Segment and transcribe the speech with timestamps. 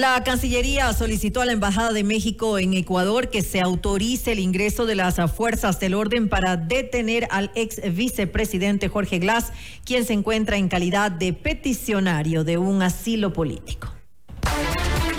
[0.00, 4.86] La Cancillería solicitó a la Embajada de México en Ecuador que se autorice el ingreso
[4.86, 9.52] de las fuerzas del orden para detener al ex vicepresidente Jorge Glass,
[9.84, 13.92] quien se encuentra en calidad de peticionario de un asilo político.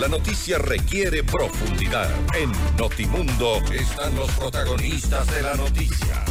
[0.00, 2.10] La noticia requiere profundidad.
[2.36, 6.24] En Notimundo están los protagonistas de la noticia.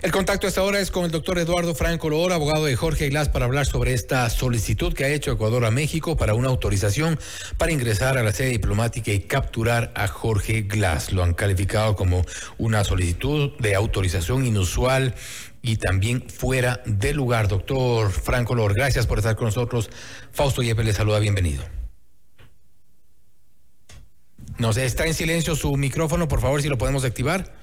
[0.00, 3.08] El contacto a esta hora es con el doctor Eduardo Franco Loor, abogado de Jorge
[3.08, 7.18] Glass, para hablar sobre esta solicitud que ha hecho Ecuador a México para una autorización
[7.56, 11.12] para ingresar a la sede diplomática y capturar a Jorge Glass.
[11.12, 12.24] Lo han calificado como
[12.58, 15.16] una solicitud de autorización inusual
[15.62, 17.48] y también fuera de lugar.
[17.48, 19.90] Doctor Franco Loor, gracias por estar con nosotros.
[20.30, 21.64] Fausto Yepes le saluda, bienvenido.
[24.58, 27.57] Nos está en silencio su micrófono, por favor, si lo podemos activar.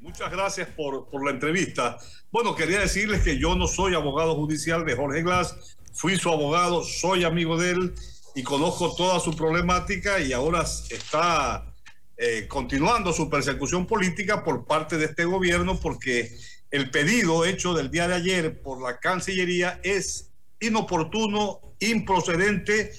[0.00, 1.98] Muchas gracias por, por la entrevista.
[2.30, 6.82] Bueno, quería decirles que yo no soy abogado judicial de Jorge Glass, fui su abogado,
[6.82, 7.94] soy amigo de él
[8.34, 11.74] y conozco toda su problemática y ahora está
[12.16, 16.30] eh, continuando su persecución política por parte de este gobierno porque
[16.70, 22.92] el pedido hecho del día de ayer por la Cancillería es inoportuno, improcedente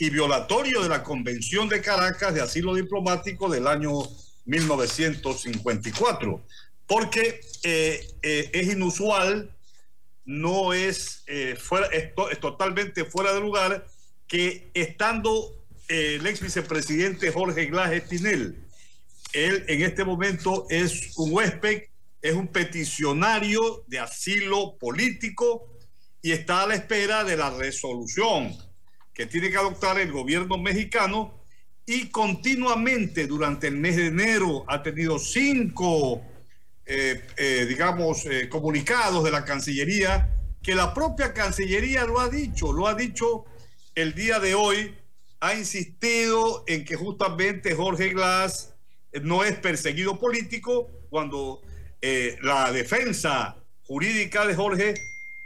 [0.00, 3.92] y violatorio de la Convención de Caracas de Asilo Diplomático del año
[4.44, 6.44] 1954
[6.86, 9.50] porque eh, eh, es inusual,
[10.24, 13.86] no es, eh, fuera, es, totalmente fuera de lugar
[14.26, 15.52] que estando
[15.88, 18.66] el ex vicepresidente Jorge Glass Espinel,
[19.32, 21.84] él en este momento es un huésped,
[22.22, 25.68] es un peticionario de asilo político
[26.22, 28.56] y está a la espera de la resolución
[29.12, 31.43] que tiene que adoptar el gobierno mexicano
[31.86, 36.22] y continuamente durante el mes de enero ha tenido cinco
[36.86, 40.30] eh, eh, digamos, eh, comunicados de la Cancillería,
[40.62, 43.46] que la propia Cancillería lo ha dicho, lo ha dicho
[43.94, 44.94] el día de hoy,
[45.40, 48.74] ha insistido en que justamente Jorge Glass
[49.22, 51.62] no es perseguido político cuando
[52.42, 53.56] la defensa
[53.86, 54.94] jurídica de Jorge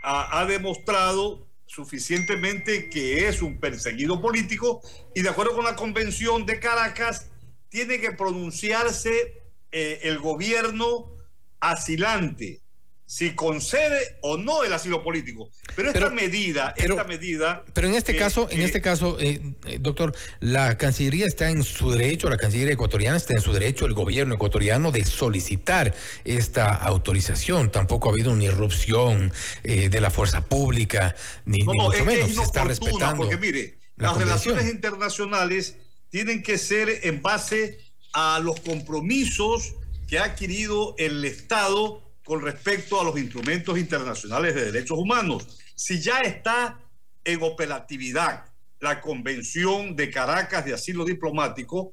[0.02, 4.80] ha demostrado suficientemente que es un perseguido político
[5.14, 7.30] y de acuerdo con la convención de Caracas
[7.68, 11.12] tiene que pronunciarse el gobierno
[11.60, 12.62] asilante
[13.08, 15.48] si concede o no el asilo político.
[15.74, 17.64] Pero esta medida, esta medida.
[17.72, 21.90] Pero en este caso, en este caso, eh, eh, doctor, la Cancillería está en su
[21.90, 25.94] derecho, la Cancillería ecuatoriana está en su derecho, el gobierno ecuatoriano de solicitar
[26.26, 27.72] esta autorización.
[27.72, 29.32] Tampoco ha habido una irrupción
[29.64, 32.34] eh, de la fuerza pública, ni, mucho menos.
[32.34, 33.24] Se está respetando.
[33.24, 35.76] Porque mire, las relaciones internacionales
[36.10, 37.78] tienen que ser en base
[38.12, 39.76] a los compromisos
[40.06, 45.46] que ha adquirido el Estado con respecto a los instrumentos internacionales de derechos humanos.
[45.74, 46.78] Si ya está
[47.24, 48.44] en operatividad
[48.80, 51.90] la Convención de Caracas de Asilo Diplomático,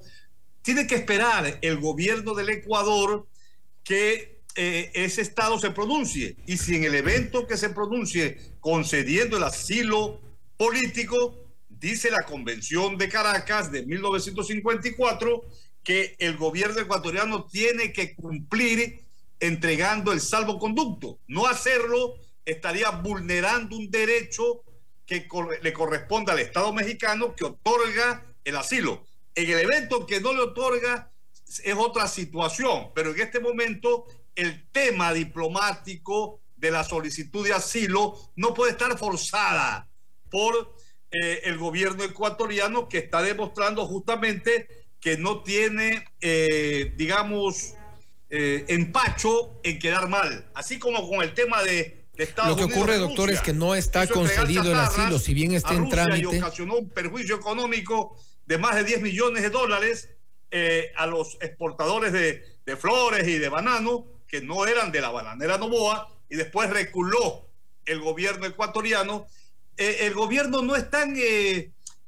[0.61, 3.25] tiene que esperar el gobierno del Ecuador
[3.81, 6.35] que eh, ese Estado se pronuncie.
[6.45, 10.19] Y si en el evento que se pronuncie concediendo el asilo
[10.57, 11.33] político,
[11.69, 15.45] dice la Convención de Caracas de 1954,
[15.81, 19.04] que el gobierno ecuatoriano tiene que cumplir
[19.39, 21.19] entregando el salvoconducto.
[21.27, 22.15] No hacerlo
[22.45, 24.63] estaría vulnerando un derecho
[25.05, 25.27] que
[25.61, 29.05] le corresponde al Estado mexicano que otorga el asilo.
[29.35, 31.11] En el evento que no le otorga
[31.63, 38.17] es otra situación, pero en este momento el tema diplomático de la solicitud de asilo
[38.35, 39.89] no puede estar forzada
[40.29, 40.75] por
[41.11, 44.67] eh, el gobierno ecuatoriano que está demostrando justamente
[44.99, 47.75] que no tiene, eh, digamos,
[48.29, 50.49] eh, empacho en quedar mal.
[50.53, 52.69] Así como con el tema de, Estados Unidos.
[52.69, 55.89] Lo que ocurre, doctor, es que no está concedido el asilo, si bien está en
[55.89, 56.35] trámite.
[56.35, 60.09] Y ocasionó un perjuicio económico de más de 10 millones de dólares
[60.49, 65.09] eh, a los exportadores de, de, flores y de banano, que no eran de la
[65.09, 67.49] bananera Novoa, y después reculó
[67.85, 69.27] el gobierno ecuatoriano.
[69.75, 71.15] el gobierno no es tan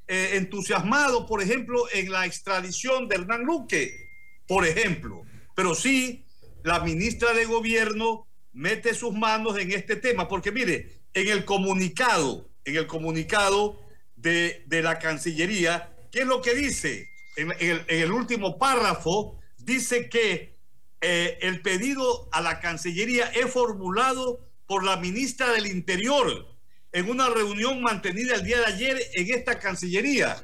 [0.10, 4.10] eh, entusiasmado, por ejemplo, en la extradición de Hernán Luque,
[4.48, 5.26] por ejemplo.
[5.58, 6.24] Pero sí,
[6.64, 12.48] la ministra de Gobierno mete sus manos en este tema, porque mire, en el comunicado,
[12.64, 13.82] en el comunicado
[14.16, 17.10] de, la Cancillería, ¿qué es lo que dice?
[17.38, 17.52] En,
[17.88, 20.60] el, último párrafo, dice que
[21.02, 26.56] eh, el pedido a la Cancillería es formulado por la ministra del Interior,
[26.92, 30.38] en una reunión mantenida el día de ayer en esta Cancillería.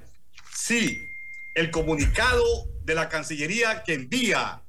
[0.56, 1.06] Sí,
[1.54, 2.44] el comunicado
[2.84, 4.63] de la Cancillería que envía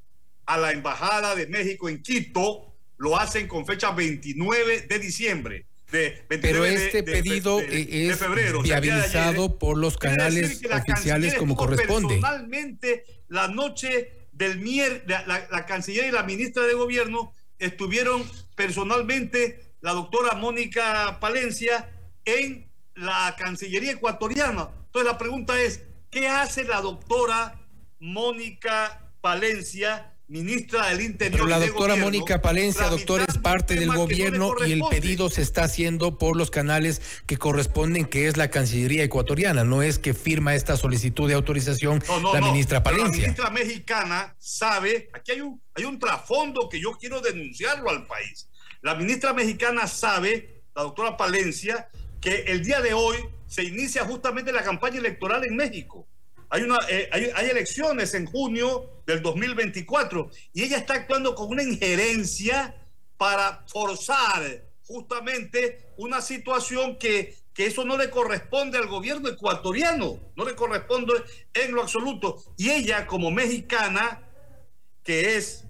[0.46, 5.66] a la Embajada de México en Quito lo hacen con fecha 29 de diciembre.
[6.28, 8.18] Pero este pedido es
[8.62, 12.14] viabilizado por los canales oficiales como corresponde.
[12.14, 18.24] Personalmente, la noche del mier, la, la canciller y la ministra de Gobierno estuvieron
[18.56, 21.88] personalmente la doctora Mónica Palencia
[22.24, 24.70] en la Cancillería ecuatoriana.
[24.86, 27.60] Entonces la pregunta es, ¿qué hace la doctora
[28.00, 30.13] Mónica Palencia?
[30.28, 31.40] Ministra del Interior.
[31.40, 35.64] Pero la doctora Mónica Palencia, doctor, es parte del gobierno y el pedido se está
[35.64, 40.54] haciendo por los canales que corresponden, que es la Cancillería ecuatoriana, no es que firma
[40.54, 43.08] esta solicitud de autorización la ministra Palencia.
[43.10, 48.06] la ministra mexicana sabe, aquí hay un, hay un trasfondo que yo quiero denunciarlo al
[48.06, 48.48] país.
[48.82, 51.88] La ministra mexicana sabe, la doctora Palencia,
[52.20, 53.16] que el día de hoy
[53.46, 56.08] se inicia justamente la campaña electoral en México.
[56.54, 61.48] Hay, una, eh, hay, hay, elecciones en junio del 2024 y ella está actuando con
[61.48, 62.76] una injerencia
[63.16, 70.44] para forzar justamente una situación que, que eso no le corresponde al gobierno ecuatoriano, no
[70.44, 71.14] le corresponde
[71.54, 72.40] en lo absoluto.
[72.56, 74.22] Y ella como mexicana,
[75.02, 75.64] que es,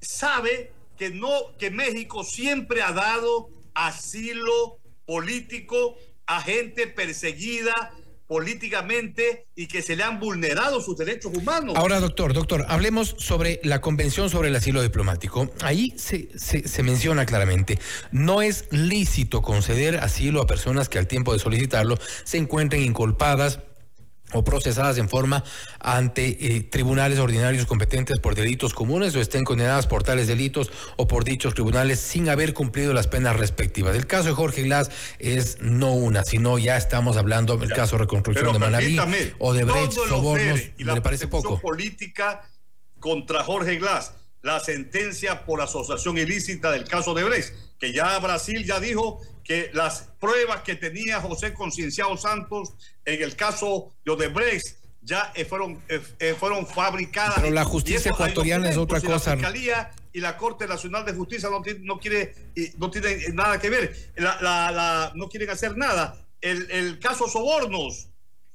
[0.00, 7.92] sabe que no, que México siempre ha dado asilo político a gente perseguida
[8.28, 11.74] políticamente y que se le han vulnerado sus derechos humanos.
[11.76, 15.50] Ahora, doctor, doctor, hablemos sobre la Convención sobre el Asilo Diplomático.
[15.62, 17.78] Ahí se, se, se, menciona claramente,
[18.12, 23.60] no es lícito conceder asilo a personas que al tiempo de solicitarlo se encuentren inculpadas
[24.32, 25.44] o procesadas en forma
[25.80, 31.06] ante eh, tribunales ordinarios competentes por delitos comunes o estén condenadas por tales delitos o
[31.06, 33.96] por dichos tribunales sin haber cumplido las penas respectivas.
[33.96, 38.02] El caso de Jorge Glass es no una, sino ya estamos hablando del caso de
[38.02, 38.98] reconstrucción de Manaví
[39.38, 41.60] o de Brecht, sobornos, y la parece poco.
[41.60, 42.42] política
[42.98, 44.12] contra Jorge Glass,
[44.42, 49.70] la sentencia por asociación ilícita del caso de Brecht, que ya Brasil ya dijo que
[49.72, 52.74] las pruebas que tenía José Concienciado Santos
[53.04, 57.36] en el caso de Odebrecht ya eh, fueron, eh, eh, fueron fabricadas.
[57.36, 59.30] Pero la justicia ecuatoriana es otra cosa.
[59.30, 62.34] La Fiscalía y la Corte Nacional de Justicia no, no quiere
[62.76, 66.26] no tienen nada que ver, la, la, no quieren hacer nada.
[66.40, 68.08] El, el caso Sobornos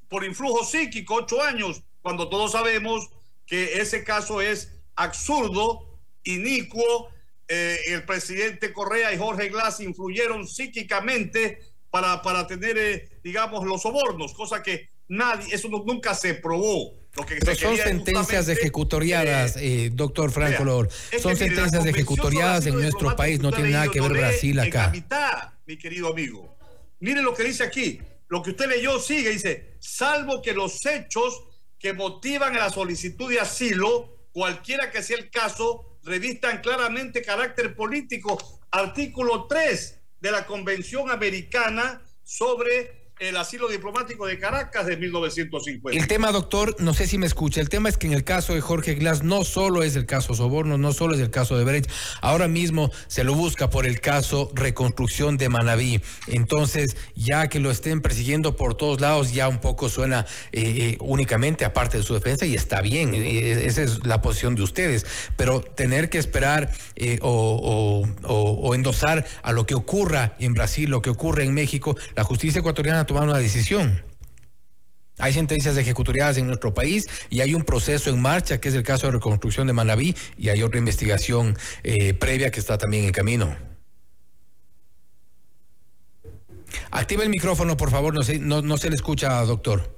[0.10, 3.10] por influjo psíquico, ocho años, cuando todos sabemos
[3.48, 7.10] que ese caso es absurdo, inicuo,
[7.48, 11.60] eh, el presidente Correa y Jorge Glass influyeron psíquicamente
[11.90, 17.04] para, para tener, eh, digamos, los sobornos, cosa que nadie, eso nunca se probó.
[17.16, 20.90] Lo que son sentencias ejecutoriadas, eh, doctor Franco Lor.
[21.20, 24.86] Son sentencias ejecutoriadas en nuestro país, no tiene nada que ver Brasil acá.
[24.86, 26.58] la mitad, mi querido amigo.
[27.00, 28.02] Mire lo que dice aquí.
[28.30, 31.44] Lo que usted leyó sigue, dice, salvo que los hechos
[31.78, 37.76] que motivan a la solicitud de asilo, cualquiera que sea el caso, revistan claramente carácter
[37.76, 38.38] político.
[38.72, 45.98] Artículo 3 de la Convención Americana sobre el asilo diplomático de Caracas de 1950.
[45.98, 48.54] El tema, doctor, no sé si me escucha, el tema es que en el caso
[48.54, 51.64] de Jorge Glass no solo es el caso Soborno, no solo es el caso de
[51.64, 51.90] Brecht,
[52.22, 56.02] ahora mismo se lo busca por el caso reconstrucción de Manabí.
[56.28, 60.98] Entonces, ya que lo estén persiguiendo por todos lados, ya un poco suena eh, eh,
[61.00, 65.06] únicamente aparte de su defensa y está bien, eh, esa es la posición de ustedes,
[65.38, 66.72] pero tener que esperar
[67.22, 72.24] o, o endosar a lo que ocurra en Brasil, lo que ocurre en México, la
[72.24, 74.04] justicia ecuatoriana tomar una decisión.
[75.20, 78.84] Hay sentencias ejecutoriadas en nuestro país y hay un proceso en marcha, que es el
[78.84, 83.12] caso de reconstrucción de Manabí, y hay otra investigación eh, previa que está también en
[83.12, 83.56] camino.
[86.90, 89.96] Activa el micrófono, por favor, no se, no, se le escucha, doctor.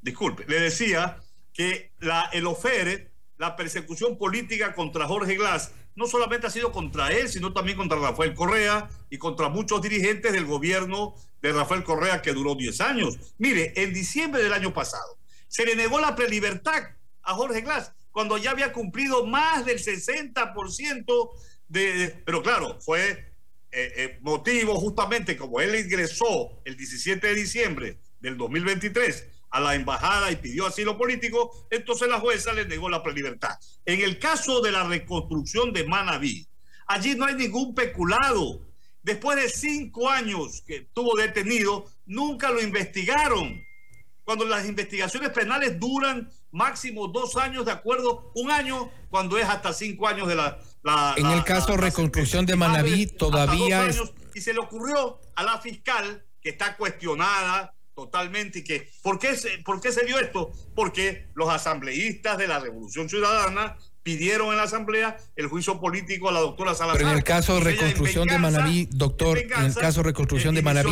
[0.00, 1.18] Disculpe, le decía
[1.52, 7.12] que la, el OFERE, la persecución política contra Jorge Glass, no solamente ha sido contra
[7.12, 12.22] él, sino también contra Rafael Correa y contra muchos dirigentes del gobierno de Rafael Correa
[12.22, 13.18] que duró 10 años.
[13.38, 15.18] Mire, en diciembre del año pasado
[15.48, 16.82] se le negó la prelibertad
[17.22, 21.30] a Jorge Glass cuando ya había cumplido más del 60%
[21.68, 23.10] de, Pero claro, fue
[23.70, 29.74] eh, eh, motivo justamente como él ingresó el 17 de diciembre del 2023 a la
[29.74, 33.56] embajada y pidió asilo político, entonces la jueza le negó la prelibertad.
[33.84, 36.48] En el caso de la reconstrucción de Manaví,
[36.86, 38.62] allí no hay ningún peculado.
[39.02, 43.62] Después de cinco años que estuvo detenido, nunca lo investigaron.
[44.24, 49.72] Cuando las investigaciones penales duran máximo dos años, de acuerdo, un año, cuando es hasta
[49.72, 51.14] cinco años de la...
[51.16, 53.90] en el caso de reconstrucción de Manaví, todavía...
[54.34, 59.36] Y se le ocurrió a la fiscal, que está cuestionada, totalmente y que ¿por qué,
[59.36, 60.52] se, ¿por qué se dio esto?
[60.74, 66.32] Porque los asambleístas de la Revolución Ciudadana pidieron en la Asamblea el juicio político a
[66.32, 66.98] la doctora Salazar.
[66.98, 70.62] Pero en el caso de reconstrucción de Manaví, doctor, en el caso de reconstrucción de
[70.62, 70.90] Manaví,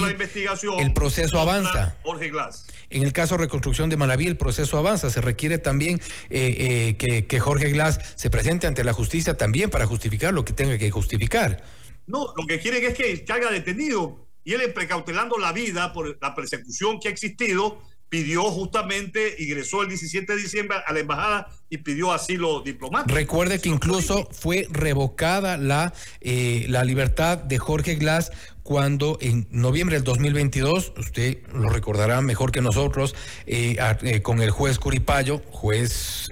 [0.79, 1.97] el proceso avanza.
[2.03, 2.67] Jorge Glass.
[2.91, 5.11] En el caso de reconstrucción de Manaví, el proceso avanza.
[5.11, 9.87] Se requiere también eh, eh, que, Jorge Glass se presente ante la justicia también para
[9.87, 11.63] justificar lo que tenga que justificar.
[12.07, 16.35] No, lo que quieren es que caiga detenido y él precautelando la vida por la
[16.35, 17.81] persecución que ha existido
[18.11, 23.15] pidió justamente, ingresó el 17 de diciembre a la embajada y pidió asilo diplomático.
[23.15, 28.33] Recuerde que incluso fue revocada la, eh, la libertad de Jorge Glass
[28.65, 33.15] cuando en noviembre del 2022, usted lo recordará mejor que nosotros,
[33.47, 36.29] eh, eh, con el juez Curipayo, juez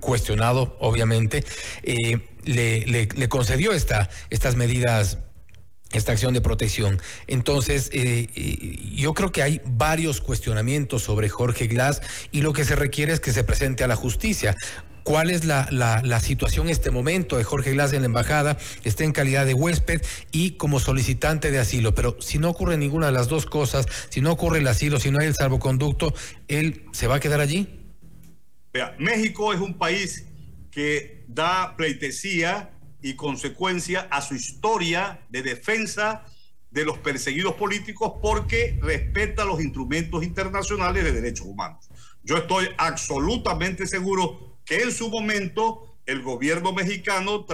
[0.00, 1.44] cuestionado obviamente,
[1.82, 5.18] le, le, le, concedió esta, estas medidas
[5.94, 7.00] esta acción de protección.
[7.26, 12.64] Entonces, eh, eh, yo creo que hay varios cuestionamientos sobre Jorge Glass y lo que
[12.64, 14.56] se requiere es que se presente a la justicia.
[15.04, 18.56] ¿Cuál es la, situación en este momento de Jorge Glass en la embajada?
[18.84, 20.00] Está en calidad de huésped
[20.32, 21.94] y como solicitante de asilo.
[21.94, 25.10] Pero si no ocurre ninguna de las dos cosas, si no ocurre el asilo, si
[25.10, 26.14] no hay el salvoconducto,
[26.48, 27.80] ¿él se va a quedar allí?
[28.98, 30.24] México es un país
[30.70, 32.70] que da pleitesía
[33.04, 36.24] y consecuencia a su historia de defensa
[36.70, 41.86] de los perseguidos políticos porque respeta los instrumentos internacionales de derechos humanos.
[42.22, 47.44] Yo estoy absolutamente seguro que en su momento el gobierno mexicano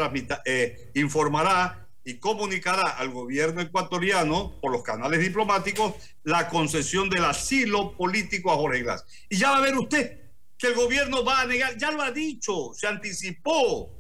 [0.45, 7.97] eh, informará y comunicará al gobierno ecuatoriano por los canales diplomáticos la concesión del asilo
[7.97, 9.05] político a Jorge Glass.
[9.29, 12.13] Y ya va a ver usted que el gobierno va a negar, ya lo ha
[12.13, 14.00] dicho, se anticipó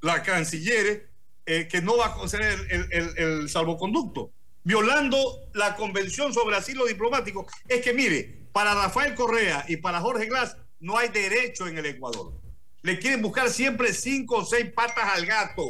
[0.00, 1.10] la canciller
[1.46, 2.58] eh, que no va a conceder
[2.90, 4.32] el, salvoconducto,
[4.64, 5.18] violando
[5.54, 7.46] la Convención sobre Asilo Diplomático.
[7.66, 11.86] Es que mire, para Rafael Correa y para Jorge Glass no hay derecho en el
[11.86, 12.34] Ecuador.
[12.82, 15.64] Le quieren buscar siempre cinco o seis patas al gato,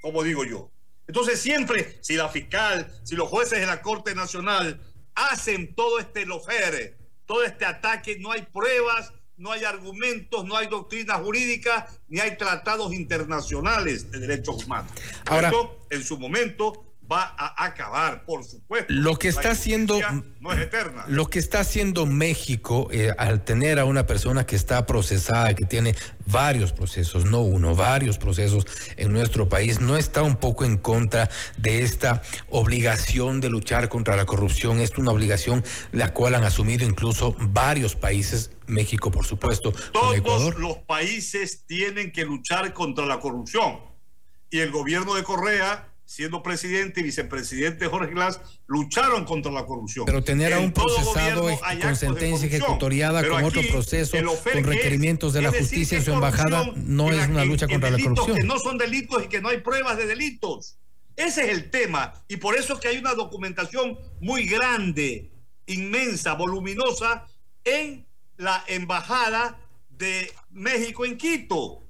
[0.00, 0.70] como digo yo.
[1.06, 4.80] Entonces siempre, si la fiscal, si los jueces de la Corte Nacional
[5.14, 10.66] hacen todo este lofer, todo este ataque, no hay pruebas, no hay argumentos, no hay
[10.66, 14.90] doctrina jurídica, ni hay tratados internacionales de derechos humanos.
[15.26, 18.92] Ahora, Esto, en su momento, va a acabar, por supuesto.
[18.92, 19.98] Lo que está haciendo
[20.40, 21.04] no es eterna.
[21.08, 25.64] Lo que está haciendo México eh, al tener a una persona que está procesada, que
[25.64, 25.94] tiene
[26.26, 31.30] varios procesos, no uno, varios procesos en nuestro país, no está un poco en contra
[31.56, 34.80] de esta obligación de luchar contra la corrupción.
[34.80, 39.72] Es una obligación la cual han asumido incluso varios países, México por supuesto.
[39.92, 43.80] Todos los países tienen que luchar contra la corrupción.
[44.50, 50.06] Y el gobierno de Correa siendo presidente y vicepresidente Jorge Glass, lucharon contra la corrupción.
[50.06, 51.48] Pero tener a un procesado
[51.82, 54.16] con sentencia ejecutoriada, con otro proceso,
[54.52, 58.36] con requerimientos de la justicia en su embajada, no es una lucha contra la corrupción.
[58.36, 60.78] Que no son delitos y que no hay pruebas de delitos.
[61.16, 62.14] Ese es el tema.
[62.28, 65.32] Y por eso es que hay una documentación muy grande,
[65.66, 67.26] inmensa, voluminosa,
[67.64, 69.58] en la embajada
[69.88, 71.82] de México en Quito.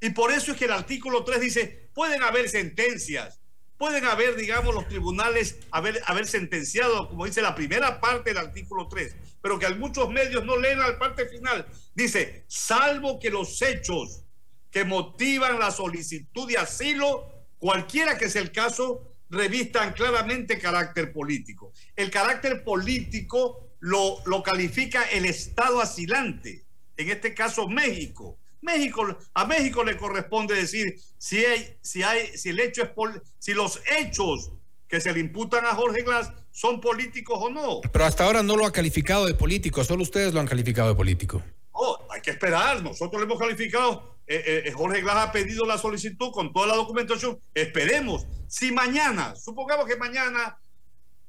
[0.00, 3.40] Y por eso es que el artículo 3 dice, pueden haber sentencias,
[3.76, 9.16] pueden haber, digamos, los tribunales haber, sentenciado, como dice la primera parte del artículo 3,
[9.42, 11.66] pero que muchos medios no leen la parte final.
[11.96, 14.22] Dice, salvo que los hechos
[14.70, 17.26] que motivan la solicitud de asilo,
[17.58, 21.72] cualquiera que sea el caso, revistan claramente carácter político.
[21.96, 26.64] El carácter político lo, lo califica el Estado asilante,
[26.96, 28.38] en este caso México.
[28.60, 32.90] México, a México le corresponde decir si hay, si hay, si el hecho es
[33.38, 34.52] si los hechos
[34.88, 37.80] que se le imputan a Jorge Glass son políticos o no.
[37.92, 40.94] Pero hasta ahora no lo ha calificado de político, solo ustedes lo han calificado de
[40.94, 41.42] político.
[41.72, 44.18] Oh, hay que esperar, nosotros lo hemos calificado.
[44.26, 47.38] Eh, eh, eh, Jorge Glass ha pedido la solicitud con toda la documentación.
[47.54, 48.26] Esperemos.
[48.48, 50.58] Si mañana, supongamos que mañana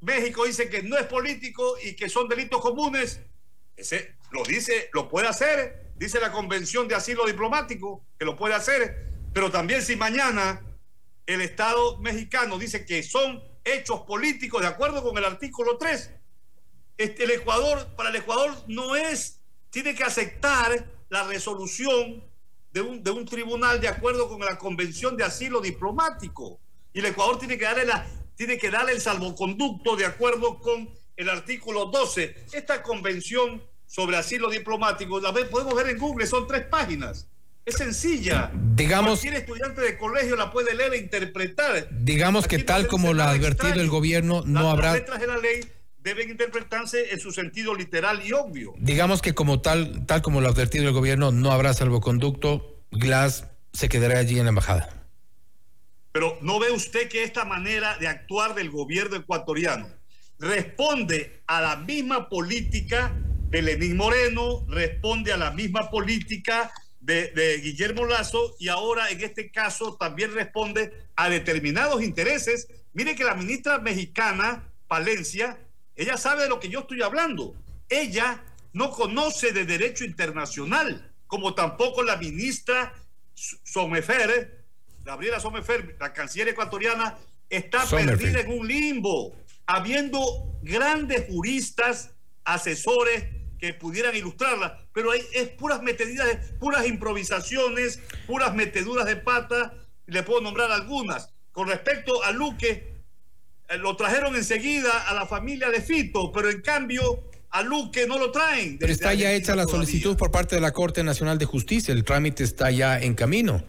[0.02, 3.22] México dice que no es político y que son delitos comunes,
[3.76, 8.56] ese lo dice, lo puede hacer dice la Convención de Asilo Diplomático, que lo puede
[8.56, 10.62] hacer, pero también si mañana
[11.26, 16.12] el Estado mexicano dice que son hechos políticos de acuerdo con el artículo 3,
[16.98, 22.24] este, el Ecuador, para el Ecuador no es, tiene que aceptar la resolución
[22.72, 26.62] de un, de un tribunal de acuerdo con la Convención de Asilo Diplomático.
[26.94, 27.92] Y el Ecuador tiene que darle,
[28.36, 32.46] tiene que darle el salvoconducto de acuerdo con el artículo 12.
[32.54, 37.28] Esta convención sobre asilo diplomático, la podemos ver en Google, son tres páginas.
[37.66, 38.52] Es sencilla.
[38.54, 41.88] Digamos, Cualquier estudiante de colegio la puede leer e interpretar.
[41.92, 44.92] Digamos que tal como lo ha advertido el gobierno, no habrá...
[44.92, 45.66] Las letras de la ley
[45.98, 48.74] deben interpretarse en su sentido literal y obvio.
[48.78, 53.46] Digamos que como tal, tal como lo ha advertido el gobierno, no habrá salvoconducto Glass
[53.74, 55.08] se quedará allí en la embajada.
[56.12, 59.88] Pero ¿no ve usted que esta manera de actuar del gobierno ecuatoriano
[60.40, 63.14] responde a la misma política
[63.50, 69.22] de Lenín Moreno, responde a la misma política de, de, Guillermo Lazo y ahora en
[69.22, 72.68] este caso también responde a determinados intereses.
[72.94, 75.58] Mire que la ministra mexicana, Palencia,
[75.96, 77.56] ella sabe de lo que yo estoy hablando.
[77.90, 82.94] Ella no conoce de derecho internacional, como tampoco la ministra
[83.34, 84.66] Somefer,
[85.04, 87.18] Gabriela Somefer, la canciller ecuatoriana,
[87.50, 92.12] está perdida en un limbo, habiendo grandes juristas,
[92.44, 99.74] asesores que pudieran ilustrarla, pero hay, es puras meteduras, puras improvisaciones, puras meteduras de pata,
[100.08, 101.30] le puedo nombrar algunas.
[101.52, 102.94] Con respecto a Luque,
[103.68, 108.18] eh, lo trajeron enseguida a la familia de Fito, pero en cambio a Luque no
[108.18, 108.78] lo traen.
[108.80, 112.04] Pero está ya hecha la solicitud por parte de la Corte Nacional de Justicia, el
[112.04, 113.64] trámite está ya en camino.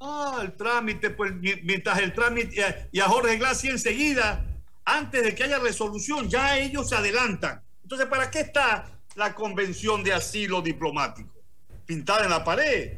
[0.00, 1.32] Ah, el trámite, pues
[1.64, 4.46] mientras el trámite, y a Jorge Glass enseguida,
[4.84, 7.62] antes de que haya resolución, ya ellos se adelantan.
[7.82, 11.34] Entonces, ¿para qué está la convención de asilo diplomático?
[11.84, 12.92] Pintada en la pared.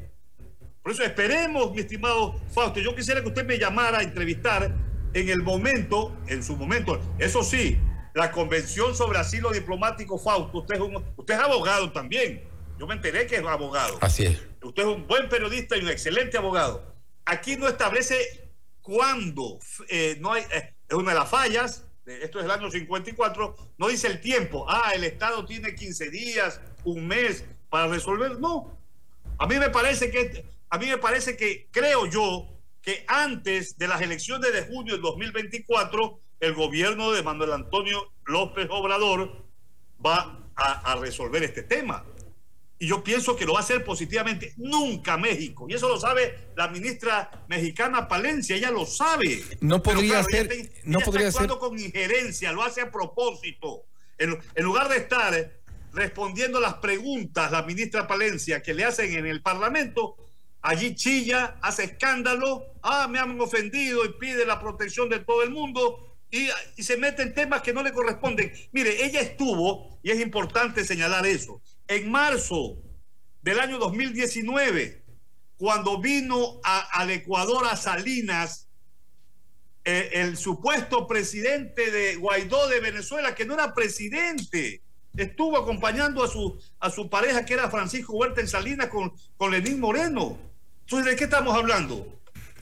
[0.82, 4.74] Por eso esperemos, mi estimado Fausto, yo quisiera que usted me llamara a entrevistar
[5.12, 7.78] en el momento, en su momento, eso sí,
[8.14, 10.80] la Convención sobre Asilo Diplomático Fausto, usted es,
[11.16, 12.44] usted es abogado también.
[12.78, 13.98] Yo me enteré que es abogado.
[14.00, 14.40] Así es.
[14.62, 16.94] Usted es un buen periodista y un excelente abogado.
[17.26, 18.50] Aquí no establece
[18.80, 19.58] cuándo,
[19.88, 23.88] eh, no hay, eh, es una de las fallas, esto es el año 54, no
[23.88, 24.66] dice el tiempo.
[24.68, 28.38] Ah, el Estado tiene 15 días, un mes para resolver.
[28.38, 28.76] No.
[29.38, 32.48] A mí me parece que, a mí me parece que, creo yo,
[32.82, 38.66] que antes de las elecciones de junio del 2024, el gobierno de Manuel Antonio López
[38.70, 39.44] Obrador
[40.04, 42.04] va a, resolver este tema.
[42.82, 44.54] Y yo pienso que lo va a hacer positivamente.
[44.56, 45.66] Nunca México.
[45.68, 48.56] Y eso lo sabe la ministra mexicana Palencia.
[48.56, 49.44] Ella lo sabe.
[49.60, 50.48] No podría ser.
[50.84, 51.46] no podría ser.
[51.46, 52.52] con injerencia.
[52.52, 53.84] Lo hace a propósito.
[54.16, 55.52] En, en, lugar de estar
[55.92, 60.16] respondiendo las preguntas, la ministra Palencia, que le hacen en el Parlamento,
[60.62, 62.64] allí chilla, hace escándalo.
[62.82, 66.48] Ah, me han ofendido y pide la protección de todo el mundo y,
[66.82, 68.52] se mete en temas que no le corresponden.
[68.72, 72.78] Mire, ella estuvo, y es importante señalar eso, en marzo
[73.42, 75.02] del año 2019,
[75.56, 78.68] cuando vino al Ecuador a Salinas,
[79.84, 84.82] eh, el supuesto presidente de Guaidó de Venezuela, que no era presidente,
[85.16, 89.50] estuvo acompañando a su, a su pareja, que era Francisco Huerta en Salinas, con, con
[89.50, 90.38] Lenín Moreno.
[90.82, 92.20] Entonces, ¿de qué estamos hablando?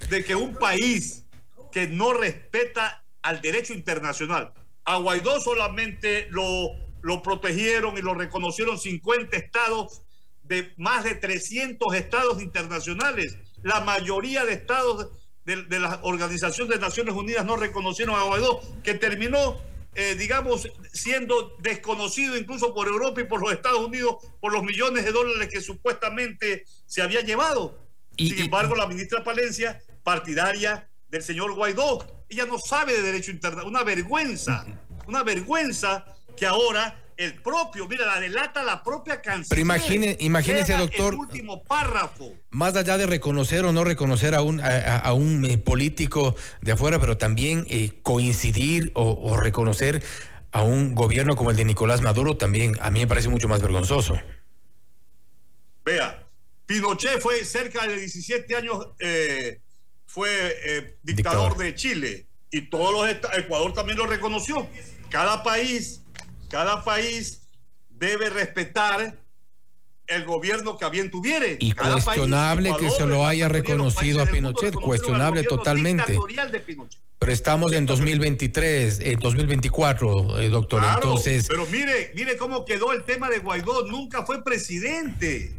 [0.09, 1.27] De que un país
[1.71, 4.55] que no respeta al derecho internacional.
[4.85, 10.03] A Guaidó solamente lo, lo protegieron y lo reconocieron 50 estados
[10.43, 13.37] de más de 300 estados internacionales.
[13.63, 15.09] La mayoría de estados
[15.45, 19.61] de, de la Organización de Naciones Unidas no reconocieron a Guaidó, que terminó,
[19.95, 25.05] eh, digamos, siendo desconocido incluso por Europa y por los Estados Unidos por los millones
[25.05, 27.79] de dólares que supuestamente se había llevado.
[28.17, 33.69] Sin embargo, la ministra Palencia, partidaria del señor Guaidó, ella no sabe de derecho internacional,
[33.69, 34.67] una vergüenza,
[35.07, 36.05] una vergüenza
[36.39, 39.49] que ahora el propio, mira, la delata la propia canción.
[39.49, 41.15] Pero imagine, imagínese, doctor.
[41.15, 42.33] El último párrafo.
[42.51, 47.01] Más allá de reconocer o no reconocer a un, a, un eh, político de afuera,
[47.01, 50.03] pero también eh, coincidir o, o, reconocer
[50.53, 53.61] a un gobierno como el de Nicolás Maduro, también a mí me parece mucho más
[53.61, 54.17] vergonzoso.
[55.85, 56.29] Vea,
[56.69, 59.61] Pinochet fue cerca de 17 años eh,
[60.05, 60.29] fue
[60.65, 64.69] eh, dictador, de Chile y todos los Ecuador también lo reconoció.
[65.11, 66.03] Cada país,
[66.49, 67.43] cada país
[67.89, 69.19] debe respetar
[70.07, 71.59] el gobierno que a bien tuviere.
[71.61, 76.19] Y cuestionable que se lo haya reconocido a Pinochet, cuestionable totalmente.
[77.19, 80.83] Pero estamos en 2023, en 2024, eh, doctor.
[80.95, 81.47] Entonces.
[81.49, 83.87] Pero mire, mire cómo quedó el tema de Guaidó.
[83.87, 85.55] Nunca fue presidente.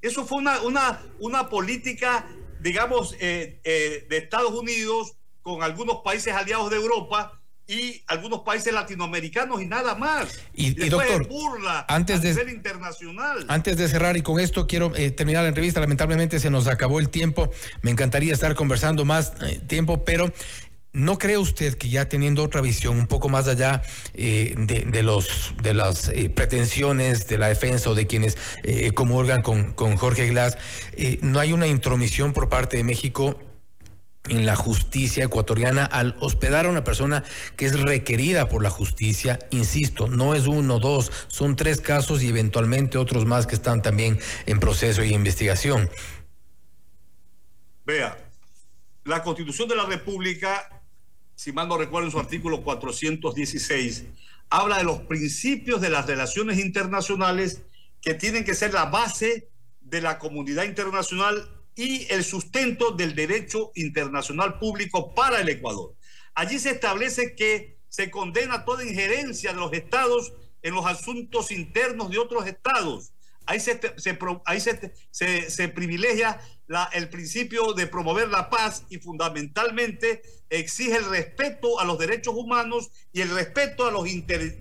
[0.00, 2.26] Eso fue una, una, una política
[2.62, 8.72] digamos, eh, eh, de Estados Unidos con algunos países aliados de Europa y algunos países
[8.72, 10.40] latinoamericanos y nada más.
[10.54, 13.44] Y, doctor, burla antes de nivel internacional.
[13.48, 15.80] Antes de cerrar y con esto quiero eh, terminar la entrevista.
[15.80, 17.50] Lamentablemente se nos acabó el tiempo.
[17.82, 19.32] Me encantaría estar conversando más
[19.66, 20.32] tiempo, pero
[20.94, 23.80] ¿No cree usted que ya teniendo otra visión un poco más allá
[24.12, 29.40] eh, de, los, de las eh, pretensiones de la defensa o de quienes eh, comulgan
[29.40, 30.58] con, con Jorge Glass,
[31.22, 33.38] no hay una intromisión por parte de México
[34.28, 37.24] en la justicia ecuatoriana al hospedar a una persona
[37.56, 42.28] que es requerida por la justicia, insisto, no es uno, dos, son tres casos y
[42.28, 45.90] eventualmente otros más que están también en proceso y investigación.
[47.84, 48.16] Vea,
[49.04, 50.82] la Constitución de la República,
[51.34, 54.04] si mal no recuerdo en su artículo 416,
[54.50, 57.62] habla de los principios de las relaciones internacionales
[58.00, 59.48] que tienen que ser la base
[59.80, 65.94] de la comunidad internacional y el sustento del derecho internacional público para el Ecuador.
[66.34, 70.32] Allí se establece que se condena toda injerencia de los estados
[70.62, 73.12] en los asuntos internos de otros estados.
[73.44, 73.80] Ahí se,
[74.46, 76.40] ahí se, privilegia
[76.92, 82.90] el principio de promover la paz y fundamentalmente exige el respeto a los derechos humanos
[83.12, 84.08] y el respeto a los,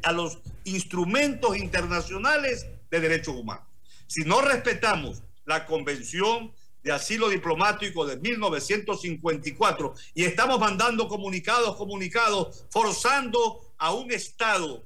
[0.03, 3.65] a los instrumentos internacionales de derechos humanos.
[4.07, 6.51] Si no respetamos la Convención
[6.83, 14.85] de Asilo Diplomático de 1954 y estamos mandando comunicados, comunicados, forzando a un Estado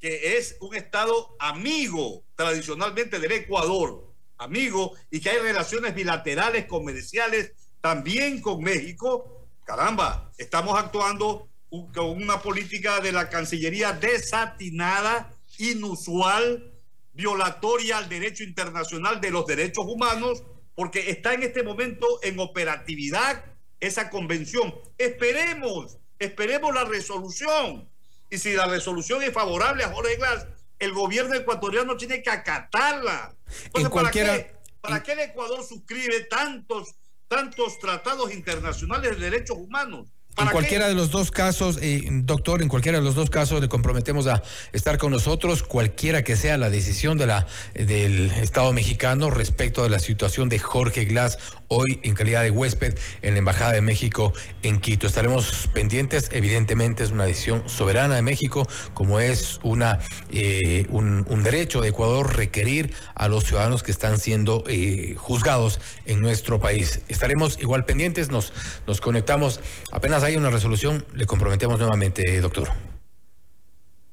[0.00, 7.52] que es un Estado amigo tradicionalmente del Ecuador, amigo, y que hay relaciones bilaterales, comerciales
[7.82, 16.72] también con México, caramba, estamos actuando con una política de la Cancillería desatinada, inusual,
[17.12, 20.42] violatoria al derecho internacional de los derechos humanos,
[20.80, 23.44] porque está en este momento en operatividad
[23.80, 24.74] esa convención.
[24.96, 27.86] Esperemos, esperemos la resolución.
[28.30, 30.46] Y si la resolución es favorable a Jorge Glass,
[30.78, 33.36] el gobierno ecuatoriano tiene que acatarla.
[33.66, 36.94] Entonces, ¿para, qué, ¿para qué el Ecuador suscribe tantos,
[37.28, 40.08] tantos tratados internacionales de derechos humanos?
[40.38, 43.68] En cualquiera de los dos casos, eh, doctor, en cualquiera de los dos casos le
[43.68, 49.30] comprometemos a estar con nosotros, cualquiera que sea la decisión de la, del Estado mexicano
[49.30, 51.38] respecto de la situación de Jorge Glass
[51.68, 55.06] hoy en calidad de huésped en la Embajada de México en Quito.
[55.06, 60.00] Estaremos pendientes, evidentemente es una decisión soberana de México, como es una
[60.32, 66.20] eh, un, derecho de Ecuador requerir a los ciudadanos que están siendo eh, juzgados en
[66.20, 67.00] nuestro país.
[67.08, 68.52] Estaremos igual pendientes, nos,
[68.86, 69.60] nos conectamos
[69.92, 72.70] apenas hay una resolución, le comprometemos nuevamente, doctor.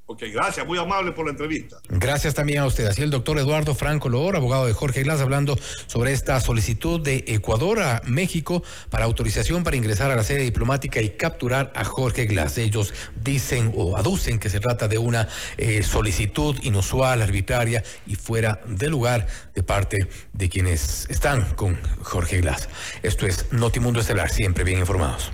[0.10, 1.82] Ok, gracias, muy amable por la entrevista.
[1.90, 2.86] Gracias también a usted.
[2.86, 7.26] Así el doctor Eduardo Franco Loor, abogado de Jorge Glass, hablando sobre esta solicitud de
[7.28, 12.26] Ecuador a México para autorización para ingresar a la sede diplomática y capturar a Jorge
[12.26, 12.58] Glass.
[12.58, 18.62] Ellos dicen o aducen que se trata de una eh, solicitud inusual, arbitraria y fuera
[18.66, 22.70] de lugar de parte de quienes están con Jorge Glass.
[23.04, 25.34] Esto es Notimundo Estelar, siempre bien informados.